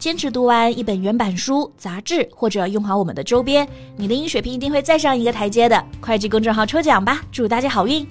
[0.00, 3.68] 坚持读完一本原版书、杂志，或者用好我们的周边，
[3.98, 5.84] 你的英语水平一定会再上一个台阶的。
[6.00, 8.06] 会计公众号抽奖吧，祝大家好运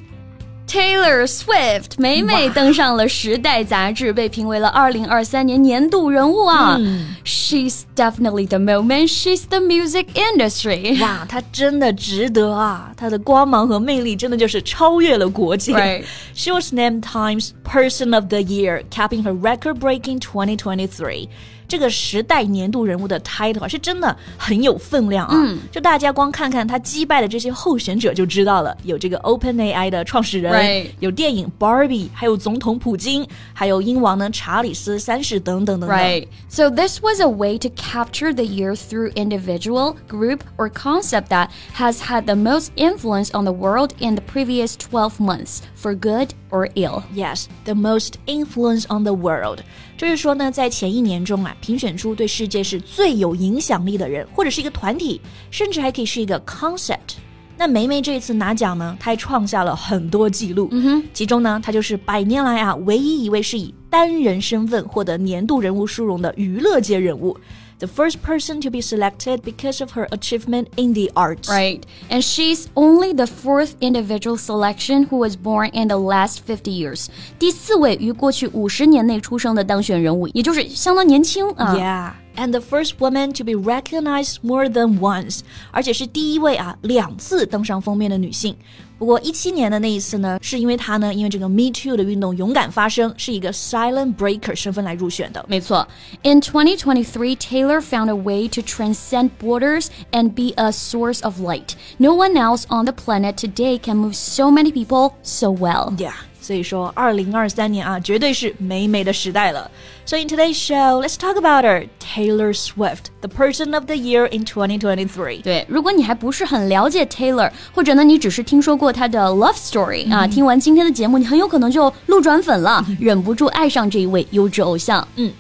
[0.68, 6.78] ！Taylor Swift 美美登上了《时代》杂志，被评为了二零二三年年度人物啊。
[7.26, 9.08] She's definitely the moment.
[9.08, 11.02] She's the music industry.
[11.02, 12.92] 哇，她真的值得啊！
[12.96, 15.74] 她的光芒和魅力真的就是超越了国界。
[15.74, 16.04] Right.
[16.36, 21.28] She was named Times Person of the Year, capping her record-breaking 2023.
[21.69, 25.35] 这个时代年度人物的 title 是真的很有分量啊！
[25.35, 30.87] 嗯，就大家光看看他击败的这些候选者就知道了，有这个 OpenAI 的创始人，right.
[31.01, 35.99] 有电影 Barbie，还有总统普京，还有英王呢查理斯三世等等等等。
[35.99, 36.29] Right.
[36.49, 41.49] So this was a way to capture the year through individual, group, or concept that
[41.77, 46.29] has had the most influence on the world in the previous 12 months, for good
[46.50, 47.04] or ill.
[47.14, 49.60] Yes, the most influence on the world.
[49.98, 55.20] 就是说呢，在前一年中啊，评选出对世界是最有影响力的人，或者是一个团体，
[55.52, 57.18] 甚至还可以是一个 concept。
[57.58, 60.70] 那梅梅这一次拿奖呢，她还创下了很多记录。
[60.72, 67.38] 嗯哼，其中呢，她就是百年来啊唯一一位是以单人身份获得年度人物殊荣的娱乐界人物。
[67.79, 71.49] the first person to be selected because of her achievement in the arts.
[71.49, 71.83] Right.
[72.09, 77.09] And she's only the fourth individual selection who was born in the last 50 years.
[77.39, 81.75] 第四位于过去五十年内出生的当选人物，也就是相当年轻啊。
[81.77, 88.57] Yeah and the first woman to be recognized more than once，而且是第一位啊两次登上封面的女性。
[88.99, 95.45] 不过一七年的那一次呢，是因为她呢因为这个 Me Too 的运动勇敢发声，是一个 silent breaker 身份来入选的。
[95.49, 95.87] 没错，
[96.23, 101.75] In 2023, Taylor found a way to transcend borders and be a source of light.
[101.99, 105.93] No one else on the planet today can move so many people so well.
[105.99, 106.15] Yeah.
[106.50, 109.70] 所以说，二零二三年啊，绝对是美美的时代了。
[110.04, 114.44] So in today's show, let's talk about her, Taylor Swift, the person of the year in
[114.44, 115.44] 2023.
[115.44, 125.08] 对，如果你还不是很了解 Taylor，或者呢，你只是听说过她的 love story 啊，听完今天的节目，你很有可能就路转粉了，忍不住爱上这一位优质偶像。
[125.18, 125.32] 嗯。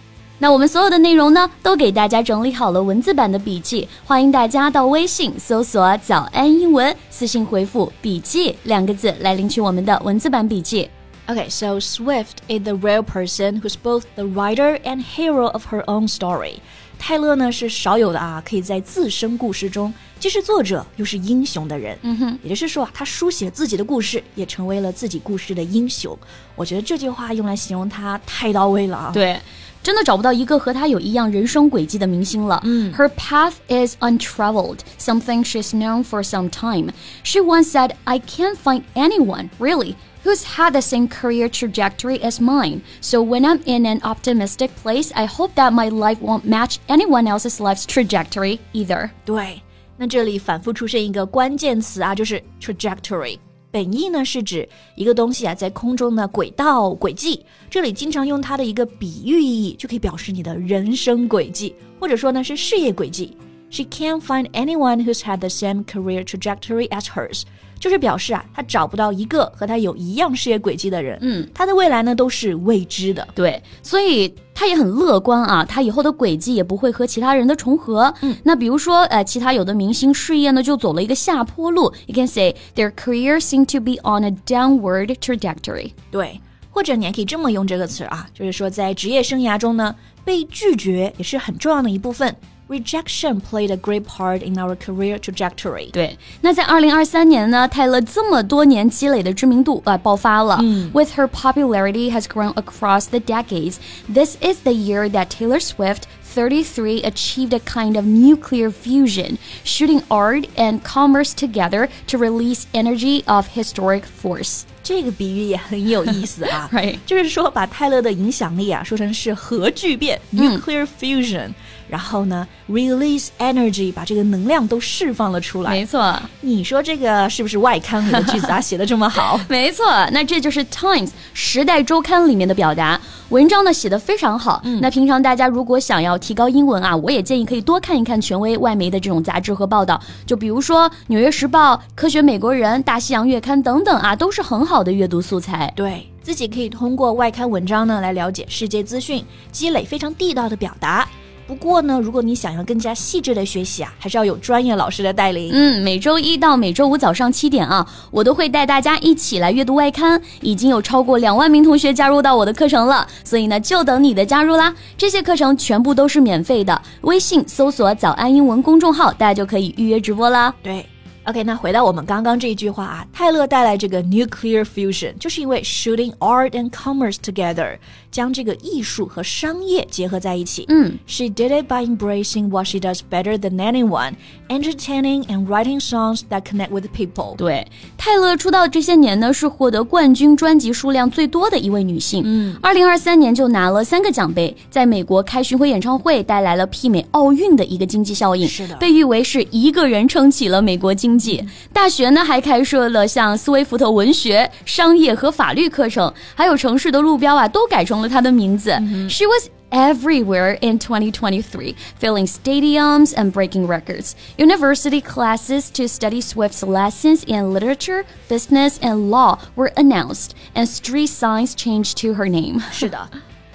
[0.42, 10.88] 那我们所有的内容呢，都给大家整理好了文字版的笔记，欢迎大家到微信搜索“早安英文”，私信回复“笔记”两个字来领取我们的文字版笔记。
[11.29, 16.07] Okay, so Swift is the real person who's both the writer and hero of her own
[16.07, 16.59] story.
[16.99, 21.99] 泰勒呢是少有的啊，可以在自身故事中既是作者又是英雄的人。
[22.03, 26.17] 嗯哼，也就是说啊，他书写自己的故事，也成为了自己故事的英雄。
[26.55, 29.11] 我觉得这句话用来形容他太到位了啊。
[29.13, 29.41] 对。
[29.83, 32.59] 真的找不到一个和她有一样人生轨迹的明星了。
[32.65, 36.89] 嗯，Her path is untraveled, something she's known for some time.
[37.23, 42.41] She once said, "I can't find anyone really." Who's had the same career trajectory as
[42.41, 42.81] mine?
[43.01, 47.27] So when I'm in an optimistic place, I hope that my life won't match anyone
[47.27, 49.11] else's life's trajectory either.
[49.27, 49.61] 对，
[49.99, 53.39] 那这里反复出现一个关键词啊，就是 trajectory。
[53.71, 63.37] 本意呢是指一个东西啊在空中的轨道轨迹，这里经常用它的一个比喻意义，就可以表示你的人生轨迹，或者说呢是事业轨迹。
[63.71, 67.43] She can't find anyone who's had the same career trajectory as hers，
[67.80, 71.18] 就是表示啊，他找不到一个和他有一样事业轨迹的人。
[71.22, 73.28] 嗯，他的未来呢都是未知的。
[73.34, 78.14] 对，所以他也很乐观啊，他以后的轨迹也不会和其他人的重合。
[78.22, 85.94] 嗯，那比如说，呃，其他有的明星事业呢就走了一个下坡路，you can say their career seem to be on a downward trajectory。
[86.12, 92.36] 对，或者你还可以这么用这个词啊，就是说在职业生涯中呢，被拒绝也是很重要的一部分。
[92.69, 95.91] Rejection played a great part in our career trajectory。
[95.91, 100.59] 对，那在二零二三年呢，泰勒这么多年积累的知名度啊、呃、爆发了。
[100.63, 103.77] 嗯，With her popularity has grown across the decades,
[104.11, 106.05] this is the year that Taylor Swift
[106.35, 113.23] 33 achieved a kind of nuclear fusion, shooting art and commerce together to release energy
[113.27, 114.63] of historic force.
[114.83, 121.55] 这个比喻也很有意思啊 Right 就是说把泰勒的影响力啊说成是核聚变 （nuclear fusion），
[121.90, 125.72] 然后呢，release energy，把这个能量都释放了出来。
[125.72, 128.62] 没错，你说这个是不是外刊里的句子啊？
[128.62, 129.40] 写的这么好？
[129.50, 133.00] 没错，那这就是《Times》时代周刊里面的表达。
[133.30, 134.62] 文章呢写的非常好。
[134.64, 140.00] 嗯，那平常大家如果想要提高英文啊，我也建议可以多看一看权威外媒的这种杂志和报道。
[140.26, 145.72] 就比如说《纽约时报》、《科学美国人》、《大西洋月刊》等等啊，都是很好的阅读素材。
[145.76, 151.08] 对自己可以通过外刊文章呢来了解世界资讯，积累非常地道的表达。
[151.50, 155.50] 不过呢，如果你想要更加细致的学习啊，还是要有专业老师的带领。
[155.52, 160.22] 嗯，每周一到每周五早上七点啊，我都会带大家一起来阅读外刊。
[160.42, 164.72] 已经有超过两万名同学加入到我的课程了，所以呢，就等你的加入啦。
[164.96, 170.54] 这些课程全部都是免费的，微信搜索“早安英文”公众号，大家就可以预约直播啦。
[170.62, 170.86] 对。
[171.26, 177.78] OK，那回到我们刚刚这一句话啊，泰勒带来这个 nuclear fusion，就是因为 shooting art and commerce together，
[178.12, 180.66] 将这个艺术和商业结合在一起。
[180.68, 184.14] 嗯，She did it by embracing what she does better than anyone,
[184.48, 187.36] entertaining and writing songs that connect with people。
[187.36, 187.68] 对，
[187.98, 192.24] 泰勒出道这些年呢，是获得冠军专辑数量最多的一位女性。
[192.26, 198.48] 嗯，二零二三年就拿了三个奖杯，在美国开巡回演唱会，带来了媲美奥运的一个经济效应。
[198.48, 201.44] 是的，被誉为是一个人撑起了美国经济。
[201.72, 208.71] 大学呢还开设了像斯威夫特文学、商业和法律课程，还有城市的路标啊都改成 了他的名字。
[209.09, 214.15] She was everywhere in 2023, filling stadiums and breaking records.
[214.39, 221.09] University classes to study Swift's lessons in literature, business, and law were announced, and street
[221.09, 222.61] signs changed to her name.
[222.71, 223.09] 是的。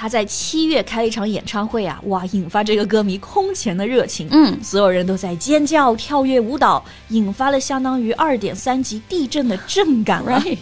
[0.05, 4.29] 他在七月开了一场演唱会啊，哇，引发这个歌迷空前的热情。
[4.31, 10.23] 嗯，所有人都在尖叫、跳跃、舞蹈，引发了相当于二点三级地震的震感。
[10.23, 10.59] Right.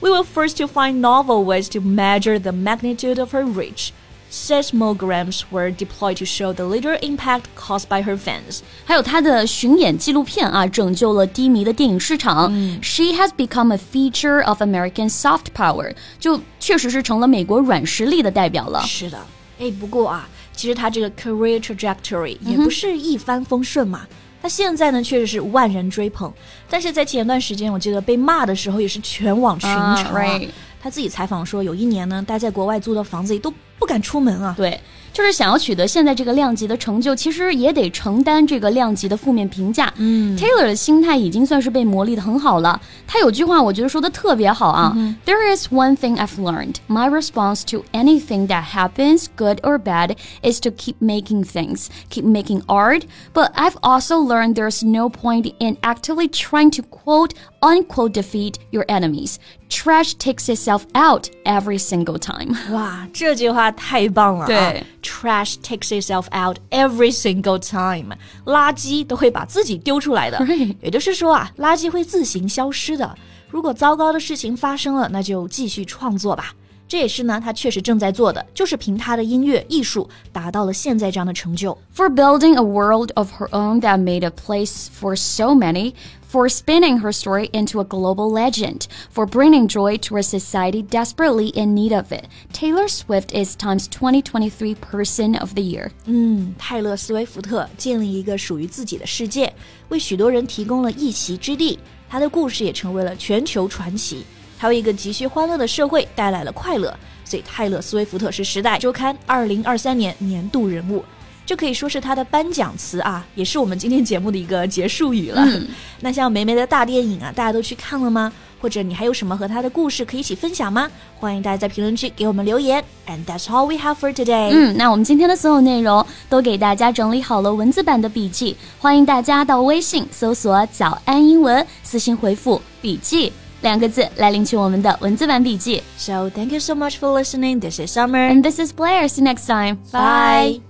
[0.00, 3.90] We will first to find novel ways to measure the magnitude of her reach.
[4.30, 8.60] Seismograms were deployed to show the little impact caused by her fans。
[8.84, 12.48] 还有她的巡演纪录片啊，拯救了低迷的电影市场。
[12.52, 18.82] 嗯、She has become a feature of American soft power，就确实是成了美国软实力的代表了。
[18.82, 19.18] 是的，
[19.58, 24.06] 哎，不过啊，其实她这个 career trajectory 也不是一帆风顺嘛。
[24.40, 26.32] 她现在呢，确实是万人追捧，
[26.68, 30.04] 但是在前段时间，我记得被骂的时候也是全网群嘲啊。
[30.04, 30.48] Uh, right.
[30.82, 34.53] 他自己采访说，有一年呢，待在国外租的房子里都不敢出门啊。
[34.57, 34.79] 对，
[35.13, 39.93] 就是想要取得现在这个量级的成就，其实也得承担这个量级的负面评价。
[39.97, 42.79] 嗯，Taylor 的心态已经算是被磨砺的很好了。
[43.07, 44.93] 他有句话，我觉得说的特别好啊。
[44.95, 50.59] 嗯、There is one thing I've learned: my response to anything that happens, good or bad, is
[50.61, 53.03] to keep making things, keep making art.
[53.33, 58.85] But I've also learned there's no point in actively trying to quote unquote defeat your
[58.87, 59.37] enemies.
[59.67, 62.55] Trash takes itself out every single time.
[62.71, 64.47] 哇，这句话 太棒了、啊！
[64.47, 68.15] 对，Trash takes itself out every single time，
[68.45, 70.37] 垃圾都会把自己丢出来的。
[70.39, 70.75] Right.
[70.81, 73.15] 也就是说啊，垃圾会自行消失的。
[73.49, 76.53] 如果糟糕的事情发生了，那就继续创作吧。
[76.87, 81.75] 这也是呢，他确实正在做的，就是凭他的音乐艺术达到了现在这样的成就。
[81.95, 85.93] For building a world of her own that made a place for so many,
[86.29, 91.49] for spinning her story into a global legend, for bringing joy to a society desperately
[91.55, 95.91] in need of it, Taylor Swift is Time's 2023 Person of the Year.
[96.05, 99.53] 嗯，泰勒·斯威夫特建立一个属于自己的世界，
[99.89, 101.79] 为许多人提供了一席之地。
[102.09, 104.25] 他的故事也成为了全球传奇。
[104.57, 111.03] 他为一个急需欢乐的社会带来了快乐，所以泰勒·斯威夫特是《时代周刊》二零二三年年度人物。
[111.50, 115.42] 这可以说是他的颁奖词啊，也是我们今天节目的一个结束语了。
[115.44, 115.66] 嗯、
[115.98, 118.32] 那像梅梅的大电影啊，大家都去看了吗？
[118.60, 120.88] 或者你还有什么和他的故事可以一起分享吗？
[121.18, 122.80] 欢迎大家在评论区给我们留言。
[123.08, 124.50] And that's all we have for today。
[124.52, 135.82] 嗯，那我们今天的所有内容都给大家整理好了文字版的笔记，欢迎大家到微信搜索“早安英文”，私信回复“笔记”两个字来领取我们的文字版笔记。
[135.98, 137.58] So thank you so much for listening.
[137.58, 138.30] This is Summer.
[138.30, 139.08] And this is Blair.
[139.08, 139.78] See you next time.
[139.90, 140.69] Bye.